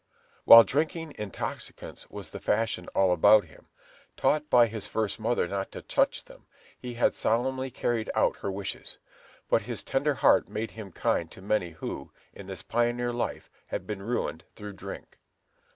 While 0.45 0.63
drinking 0.63 1.13
intoxicants 1.19 2.09
was 2.09 2.31
the 2.31 2.39
fashion 2.39 2.87
all 2.95 3.13
about 3.13 3.45
him, 3.45 3.67
taught 4.17 4.49
by 4.49 4.65
his 4.65 4.87
first 4.87 5.19
mother 5.19 5.47
not 5.47 5.71
to 5.73 5.83
touch 5.83 6.25
them, 6.25 6.47
he 6.79 6.95
had 6.95 7.13
solemnly 7.13 7.69
carried 7.69 8.09
out 8.15 8.37
her 8.37 8.51
wishes. 8.51 8.97
But 9.47 9.61
his 9.69 9.83
tender 9.83 10.15
heart 10.15 10.49
made 10.49 10.71
him 10.71 10.91
kind 10.91 11.31
to 11.33 11.39
the 11.41 11.45
many 11.45 11.69
who, 11.73 12.11
in 12.33 12.47
this 12.47 12.63
pioneer 12.63 13.13
life, 13.13 13.51
had 13.67 13.85
been 13.85 14.01
ruined 14.01 14.45
through 14.55 14.73
drink. 14.73 15.19